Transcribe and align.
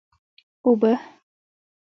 اوبه! 0.65 0.91